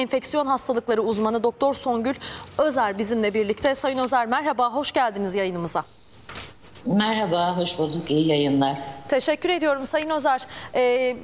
[0.00, 2.14] enfeksiyon hastalıkları uzmanı Doktor Songül
[2.58, 3.74] Özer bizimle birlikte.
[3.74, 5.84] Sayın Özer merhaba, hoş geldiniz yayınımıza.
[6.86, 8.10] Merhaba, hoş bulduk.
[8.10, 8.72] İyi yayınlar.
[9.08, 10.42] Teşekkür ediyorum Sayın Özer.
[10.74, 11.16] Ee,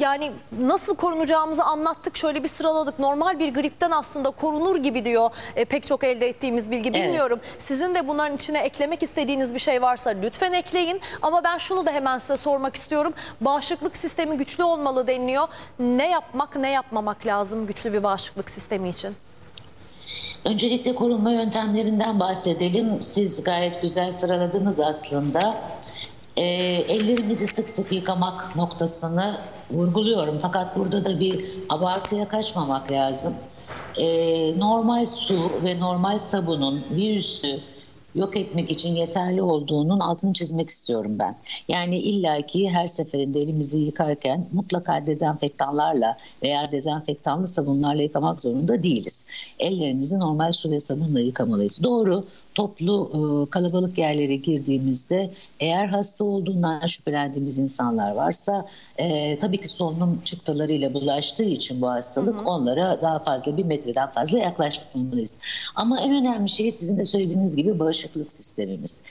[0.00, 2.98] yani nasıl korunacağımızı anlattık, şöyle bir sıraladık.
[2.98, 6.90] Normal bir gripten aslında korunur gibi diyor e, pek çok elde ettiğimiz bilgi.
[6.94, 7.02] Evet.
[7.02, 11.00] Bilmiyorum sizin de bunların içine eklemek istediğiniz bir şey varsa lütfen ekleyin.
[11.22, 13.14] Ama ben şunu da hemen size sormak istiyorum.
[13.40, 15.48] Bağışıklık sistemi güçlü olmalı deniliyor.
[15.78, 19.16] Ne yapmak ne yapmamak lazım güçlü bir bağışıklık sistemi için?
[20.44, 23.02] Öncelikle korunma yöntemlerinden bahsedelim.
[23.02, 25.56] Siz gayet güzel sıraladınız aslında.
[26.38, 26.42] Ee,
[26.88, 29.36] ellerimizi sık sık yıkamak noktasını
[29.70, 30.38] vurguluyorum.
[30.38, 33.34] Fakat burada da bir abartıya kaçmamak lazım.
[33.96, 37.60] Ee, normal su ve normal sabunun virüsü
[38.18, 41.36] yok etmek için yeterli olduğunun altını çizmek istiyorum ben.
[41.68, 49.24] Yani illaki her seferinde elimizi yıkarken mutlaka dezenfektanlarla veya dezenfektanlı sabunlarla yıkamak zorunda değiliz.
[49.58, 51.82] Ellerimizi normal su ve sabunla yıkamalıyız.
[51.82, 52.22] Doğru
[52.58, 58.66] toplu e, kalabalık yerlere girdiğimizde eğer hasta olduğundan şüphelendiğimiz insanlar varsa
[58.98, 64.38] e, tabii ki solunum çıktılarıyla bulaştığı için bu hastalık onlara daha fazla bir metreden fazla
[64.38, 65.38] yaklaşmamalıyız.
[65.74, 69.04] Ama en önemli şey sizin de söylediğiniz gibi bağışıklık sistemimiz.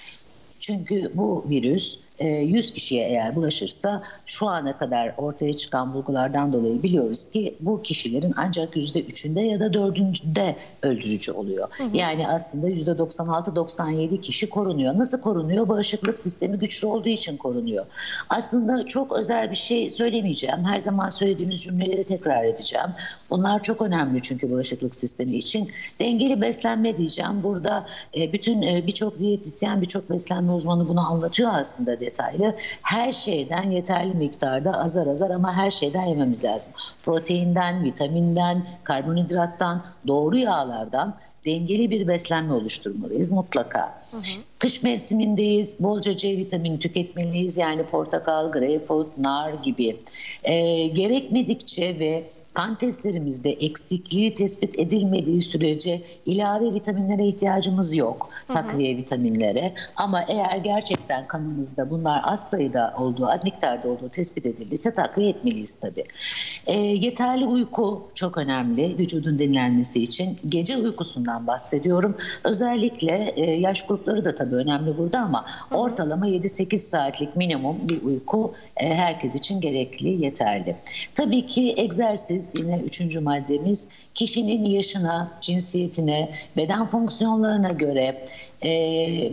[0.60, 7.32] Çünkü bu virüs 100 kişiye eğer bulaşırsa şu ana kadar ortaya çıkan bulgulardan dolayı biliyoruz
[7.32, 11.68] ki bu kişilerin ancak %3'ünde ya da 4'ünde öldürücü oluyor.
[11.94, 14.98] Yani aslında %96-97 kişi korunuyor.
[14.98, 15.70] Nasıl korunuyor?
[15.70, 17.86] Bağışıklık sistemi güçlü olduğu için korunuyor.
[18.30, 20.66] Aslında çok özel bir şey söylemeyeceğim.
[20.66, 22.88] Her zaman söylediğimiz cümleleri tekrar edeceğim.
[23.30, 25.68] Bunlar çok önemli çünkü bağışıklık sistemi için.
[26.00, 27.44] Dengeli beslenme diyeceğim.
[27.44, 27.86] Burada
[28.18, 32.56] e, bütün e, birçok diyetisyen, birçok beslenme uzmanı bunu anlatıyor aslında detaylı.
[32.82, 36.74] Her şeyden yeterli miktarda azar azar ama her şeyden yememiz lazım.
[37.04, 44.02] Proteinden, vitaminden, karbonhidrattan, doğru yağlardan dengeli bir beslenme oluşturmalıyız mutlaka.
[44.60, 45.78] Kış mevsimindeyiz.
[45.80, 47.58] Bolca C vitamini tüketmeliyiz.
[47.58, 49.98] Yani portakal, greyfurt, nar gibi.
[50.44, 58.30] Ee, gerekmedikçe ve kan testlerimizde eksikliği tespit edilmediği sürece ilave vitaminlere ihtiyacımız yok.
[58.48, 59.74] Takviye vitaminlere.
[59.96, 65.80] Ama eğer gerçekten kanımızda bunlar az sayıda olduğu, az miktarda olduğu tespit edildiyse takviye etmeliyiz
[65.80, 66.04] tabii.
[66.68, 70.38] Ee, yeterli uyku çok önemli vücudun dinlenmesi için.
[70.50, 72.18] Gece uykusundan bahsediyorum.
[72.44, 78.54] Özellikle e, yaş grupları da tabii önemli burada ama ortalama 7-8 saatlik minimum bir uyku
[78.78, 80.76] e, herkes için gerekli, yeterli.
[81.16, 88.24] Tabii ki egzersiz yine üçüncü maddemiz kişinin yaşına, cinsiyetine, beden fonksiyonlarına göre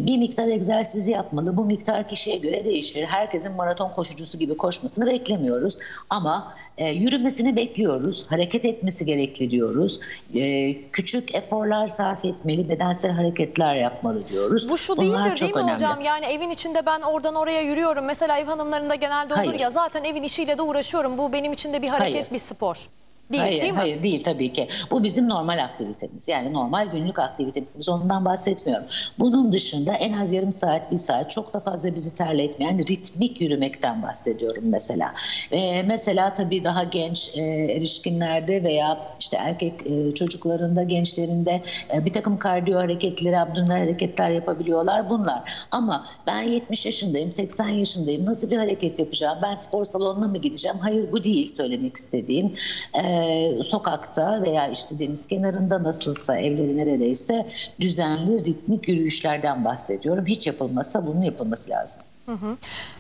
[0.06, 1.56] bir miktar egzersiz yapmalı.
[1.56, 3.04] Bu miktar kişiye göre değişir.
[3.04, 5.78] Herkesin maraton koşucusu gibi koşmasını beklemiyoruz
[6.10, 8.26] ama e, yürümesini bekliyoruz.
[8.30, 10.00] Hareket etmesi gerekli diyoruz.
[10.34, 14.68] E, küçük eforlar sarf etmeli, bedensel hareketler yapmalı diyoruz.
[14.68, 15.74] Bu şu Bunlar değildir değil mi önemli.
[15.74, 16.00] hocam?
[16.00, 18.04] Yani evin içinde ben oradan oraya yürüyorum.
[18.04, 19.60] Mesela ev hanımlarında genelde olur Hayır.
[19.60, 21.18] ya zaten evin işiyle de uğraşıyorum.
[21.18, 22.30] Bu benim için de bir hareket, Hayır.
[22.32, 22.88] bir spor.
[23.32, 23.78] Değil hayır, değil mi?
[23.78, 24.68] hayır değil tabii ki.
[24.90, 26.28] Bu bizim normal aktivitemiz.
[26.28, 27.88] Yani normal günlük aktivitemiz.
[27.88, 28.86] Ondan bahsetmiyorum.
[29.18, 34.02] Bunun dışında en az yarım saat, bir saat çok da fazla bizi terletmeyen ritmik yürümekten
[34.02, 35.14] bahsediyorum mesela.
[35.52, 41.62] Ee, mesela tabii daha genç e, erişkinlerde veya işte erkek e, çocuklarında, gençlerinde
[41.94, 45.66] e, bir takım kardiyo hareketleri, abdominal hareketler yapabiliyorlar bunlar.
[45.70, 48.24] Ama ben 70 yaşındayım, 80 yaşındayım.
[48.24, 49.38] Nasıl bir hareket yapacağım?
[49.42, 50.78] Ben spor salonuna mı gideceğim?
[50.80, 52.52] Hayır bu değil söylemek istediğim.
[52.94, 53.13] Ee,
[53.62, 57.46] sokakta veya işte deniz kenarında nasılsa evleri neredeyse
[57.80, 60.24] düzenli ritmik yürüyüşlerden bahsediyorum.
[60.26, 62.02] Hiç yapılmasa bunun yapılması lazım.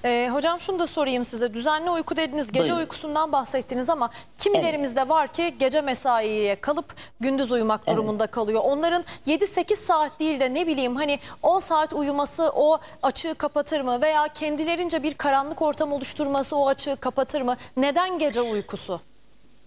[0.04, 1.54] Ee, hocam şunu da sorayım size.
[1.54, 2.78] Düzenli uyku dediniz, gece Buyurun.
[2.78, 7.96] uykusundan bahsettiniz ama kimilerimizde var ki gece mesaiye kalıp gündüz uyumak Evet.
[7.96, 8.60] durumunda kalıyor.
[8.64, 14.02] Onların 7-8 saat değil de ne bileyim hani 10 saat uyuması o açığı kapatır mı?
[14.02, 17.56] Veya kendilerince bir karanlık ortam oluşturması o açığı kapatır mı?
[17.76, 19.00] Neden gece uykusu?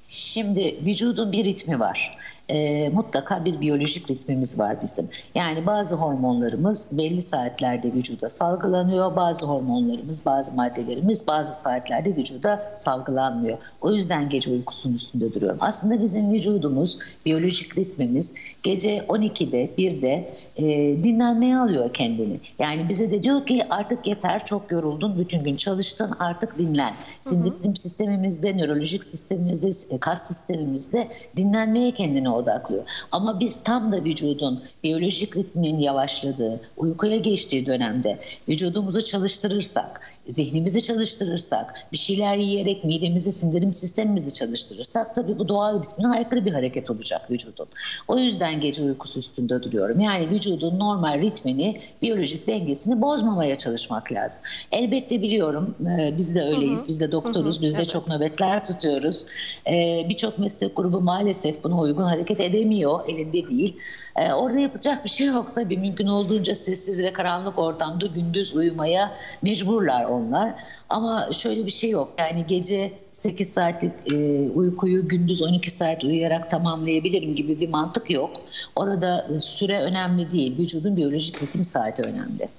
[0.07, 2.17] Şimdi vücudun bir ritmi var.
[2.49, 5.09] Ee, mutlaka bir biyolojik ritmimiz var bizim.
[5.35, 9.15] Yani bazı hormonlarımız belli saatlerde vücuda salgılanıyor.
[9.15, 13.57] Bazı hormonlarımız, bazı maddelerimiz bazı saatlerde vücuda salgılanmıyor.
[13.81, 15.57] O yüzden gece uykusunun üstünde duruyorum.
[15.61, 20.63] Aslında bizim vücudumuz, biyolojik ritmimiz gece 12'de, 1'de e,
[21.03, 22.39] dinlenmeye alıyor kendini.
[22.59, 26.93] Yani bize de diyor ki artık yeter, çok yoruldun, bütün gün çalıştın, artık dinlen.
[27.21, 32.83] Sindirim sistemimizde, nörolojik sistemimizde, e, kas sistemimizde dinlenmeye kendini odaklıyor.
[33.11, 38.19] Ama biz tam da vücudun biyolojik ritminin yavaşladığı, uykuya geçtiği dönemde
[38.49, 46.07] vücudumuzu çalıştırırsak, zihnimizi çalıştırırsak, bir şeyler yiyerek midemizi, sindirim sistemimizi çalıştırırsak tabii bu doğal ritmine
[46.07, 47.67] aykırı bir hareket olacak vücudun.
[48.07, 49.99] O yüzden gece uykusu üstünde duruyorum.
[49.99, 54.41] Yani vücudun normal ritmini, biyolojik dengesini bozmamaya çalışmak lazım.
[54.71, 57.89] Elbette biliyorum e, biz de öyleyiz, biz de doktoruz, biz de evet.
[57.89, 59.25] çok nöbetler tutuyoruz.
[59.67, 63.77] E, Birçok meslek grubu maalesef buna uygun hareket edemiyor, elinde değil.
[64.17, 65.77] E, Orada yapacak bir şey yok tabii.
[65.77, 69.11] Mümkün olduğunca sessiz ve karanlık ortamda gündüz uyumaya
[69.41, 70.53] mecburlar onlar.
[70.89, 72.13] Ama şöyle bir şey yok.
[72.17, 78.31] Yani gece 8 saatlik e, uykuyu gündüz 12 saat uyuyarak tamamlayabilirim gibi bir mantık yok.
[78.75, 80.57] Orada süre önemli değil.
[80.59, 82.49] Vücudun biyolojik ritim saati önemli.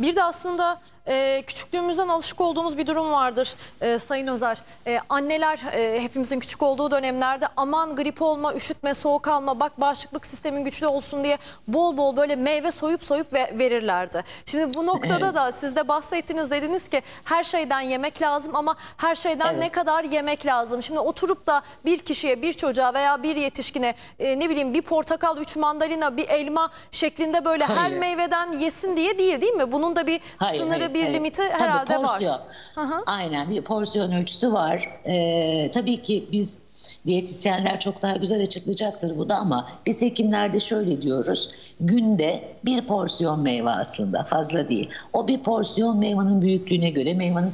[0.00, 4.62] Bir de aslında e, küçüklüğümüzden alışık olduğumuz bir durum vardır e, Sayın Özer.
[4.86, 10.26] E, anneler e, hepimizin küçük olduğu dönemlerde aman grip olma, üşütme, soğuk alma, bak bağışıklık
[10.26, 11.38] sistemin güçlü olsun diye
[11.68, 14.24] bol bol böyle meyve soyup soyup ve verirlerdi.
[14.46, 19.14] Şimdi bu noktada da siz de bahsettiniz dediniz ki her şeyden yemek lazım ama her
[19.14, 19.58] şeyden Evet.
[19.58, 20.82] ne kadar yemek lazım?
[20.82, 25.38] Şimdi oturup da bir kişiye, bir çocuğa veya bir yetişkine e, ne bileyim bir portakal,
[25.38, 27.98] üç mandalina, bir elma şeklinde böyle her Hayır.
[27.98, 29.72] meyveden yesin diye değil değil mi?
[29.72, 31.14] Bunun da bir Hayır, sınırı, hayır, bir hayır.
[31.14, 32.32] limiti Tabii, herhalde porsiyon.
[32.32, 32.40] var.
[32.74, 33.02] Hı hı.
[33.06, 35.00] Aynen bir porsiyon ölçüsü var.
[35.06, 36.62] Ee, tabii ki biz
[37.06, 41.50] diyetisyenler çok daha güzel açıklayacaktır bu da ama biz hekimlerde şöyle diyoruz.
[41.80, 44.90] Günde bir porsiyon meyve aslında fazla değil.
[45.12, 47.50] O bir porsiyon meyvanın büyüklüğüne göre, meyvanın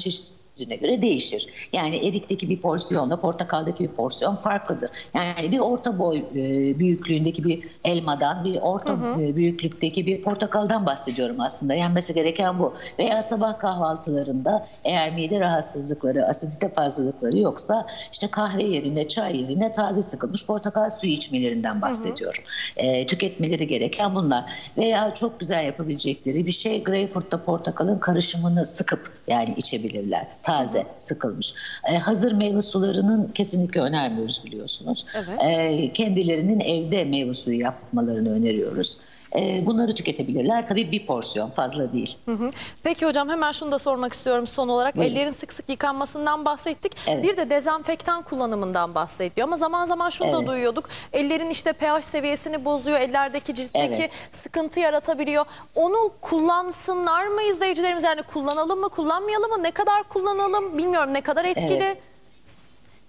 [0.56, 1.68] çeşitliliğine göre değişir.
[1.72, 4.90] Yani erikteki bir porsiyonla portakaldaki bir porsiyon farklıdır.
[5.14, 11.40] Yani bir orta boy e, büyüklüğündeki bir elmadan, bir orta e, büyüklükteki bir portakaldan bahsediyorum
[11.40, 11.74] aslında.
[11.74, 12.74] Yenmesi gereken bu.
[12.98, 20.02] Veya sabah kahvaltılarında eğer mide rahatsızlıkları, asidite fazlalıkları yoksa işte kahve yerine, çay yerine taze
[20.02, 22.42] sıkılmış portakal suyu içmelerinden bahsediyorum.
[22.76, 24.44] E, tüketmeleri gereken bunlar.
[24.76, 30.26] Veya çok güzel yapabilecekleri bir şey greyfurtla portakalın karışımını sıkıp yani içebilirler.
[30.42, 31.54] Taze, sıkılmış.
[31.88, 35.06] E, hazır meyve sularının kesinlikle önermiyoruz biliyorsunuz.
[35.14, 35.38] Evet.
[35.44, 38.98] E, kendilerinin evde meyve suyu yapmalarını öneriyoruz.
[39.36, 40.68] E, bunları tüketebilirler.
[40.68, 42.16] Tabii bir porsiyon fazla değil.
[42.24, 42.50] Hı hı.
[42.82, 44.96] Peki hocam hemen şunu da sormak istiyorum son olarak.
[44.96, 45.14] Buyurun.
[45.14, 46.92] Ellerin sık sık yıkanmasından bahsettik.
[47.06, 47.24] Evet.
[47.24, 49.46] Bir de dezenfektan kullanımından bahsediyor.
[49.48, 50.48] Ama zaman zaman şunu da Evet.
[50.48, 50.88] duyuyorduk.
[51.12, 53.00] Ellerin işte pH seviyesini bozuyor.
[53.00, 54.10] Ellerdeki ciltteki Evet.
[54.32, 55.44] sıkıntı yaratabiliyor.
[55.74, 58.04] Onu kullansınlar mı izleyicilerimiz?
[58.04, 59.62] Yani kullanalım mı kullanmayalım mı?
[59.62, 61.14] Ne kadar kullanalım bilmiyorum.
[61.14, 61.84] Ne kadar etkili?
[61.84, 61.98] Evet.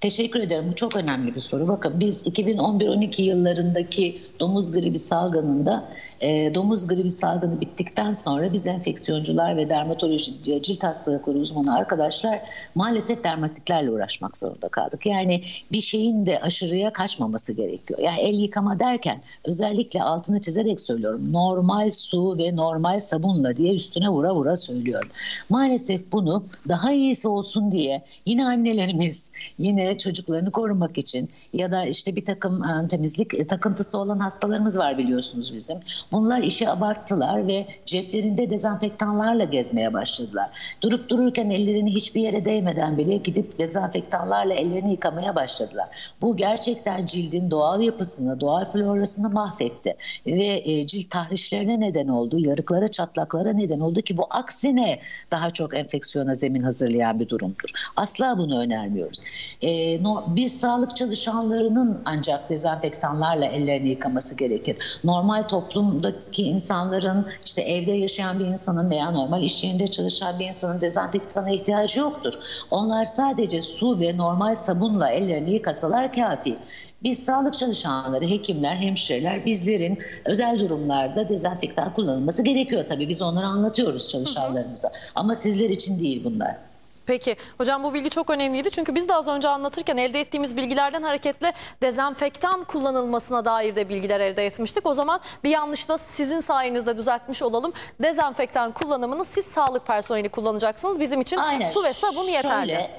[0.04, 0.66] Teşekkür ederim.
[0.72, 1.68] Bu çok önemli bir soru.
[1.68, 5.90] Bakın biz 2011-12 yıllarındaki domuz gribi salgınında
[6.22, 12.40] e, domuz gribi salgını bittikten sonra biz enfeksiyoncular ve dermatoloji cilt hastalıkları uzmanı arkadaşlar
[12.76, 15.06] maalesef dermatitlerle uğraşmak zorunda kaldık.
[15.06, 15.42] Yani
[15.72, 18.00] bir şeyin de aşırıya kaçmaması gerekiyor.
[18.00, 21.34] Yani el yıkama derken özellikle altını çizerek söylüyorum.
[21.34, 25.10] Normal su ve normal sabunla diye üstüne vura vura söylüyorum.
[25.50, 32.16] Maalesef bunu daha iyisi olsun diye yine annelerimiz yine çocuklarını korumak için ya da işte
[32.16, 35.78] bir takım e, temizlik takıntısı olan hastalarımız var biliyorsunuz bizim.
[36.12, 40.50] Bunlar işi abarttılar ve ceplerinde dezenfektanlarla gezmeye başladılar.
[40.82, 46.14] Durup dururken ellerini hiçbir yere değmeden bile gidip dezenfektanlarla ellerini yıkamaya başladılar.
[46.22, 49.96] Bu gerçekten cildin doğal yapısını, doğal florasını mahvetti
[50.28, 55.00] ve e, cilt tahrişlerine neden oldu, yarıklara, çatlaklara neden oldu ki bu aksine
[55.32, 57.70] daha çok enfeksiyona zemin hazırlayan bir durumdur.
[57.96, 59.22] Asla bunu önermiyoruz.
[59.62, 59.70] E,
[60.02, 65.00] no, biz sağlık çalışanlarının ancak dezenfektanlarla ellerini yıkaması gerekir.
[65.04, 70.82] Normal toplumdaki insanların işte evde yaşayan bir insanın veya normal iş yerinde çalışan bir insanın
[70.82, 72.34] dezenfektana ihtiyacı yoktur.
[72.72, 76.58] Onlar sadece su ve normal sabunla ellerini yıkasalar kafi.
[77.04, 83.10] Biz sağlık çalışanları, hekimler, hemşireler bizlerin özel durumlarda dezenfektan kullanılması gerekiyor tabii.
[83.10, 84.92] Biz onları anlatıyoruz çalışanlarımıza.
[85.16, 86.73] Ama sizler için değil bunlar.
[87.06, 91.04] Peki hocam bu bilgi çok önemliydi çünkü biz de az önce anlatırken elde ettiğimiz bilgilerden
[91.04, 94.86] hareketle dezenfektan kullanılmasına dair de bilgiler elde etmiştik.
[94.88, 97.74] O zaman bir yanlış da sizin sayenizde düzeltmiş olalım.
[98.02, 101.00] Dezenfektan kullanımını siz sağlık personeli kullanacaksınız.
[101.00, 101.70] Bizim için Aynen.
[101.70, 102.72] su ve sabun yeterli.
[102.72, 102.92] Şöyle,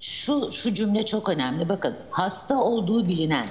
[0.00, 1.68] şu, şu cümle çok önemli.
[1.68, 3.46] Bakın hasta olduğu bilinen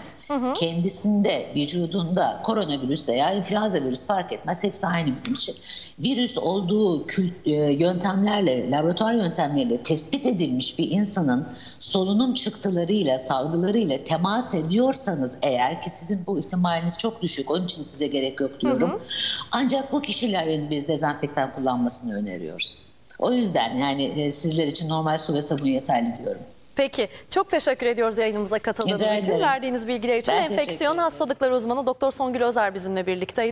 [0.55, 4.63] kendisinde vücudunda koronavirüs veya influenza virüs fark etmez.
[4.63, 5.55] Hepsi aynı bizim için.
[5.99, 11.47] Virüs olduğu kül, e, yöntemlerle, laboratuvar yöntemleriyle tespit edilmiş bir insanın
[11.79, 17.51] solunum çıktılarıyla, salgılarıyla temas ediyorsanız eğer ki sizin bu ihtimaliniz çok düşük.
[17.51, 19.01] Onun için size gerek yok diyorum.
[19.51, 22.81] Ancak bu kişilerin biz dezenfektan kullanmasını öneriyoruz.
[23.19, 26.41] O yüzden yani e, sizler için normal su ve sabun yeterli diyorum.
[26.77, 29.39] Peki çok teşekkür ediyoruz yayınımıza katıldığınız için.
[29.39, 33.51] Verdiğiniz bilgiler için Ben enfeksiyon hastalıkları uzmanı Doktor Songül Özer bizimle birlikte.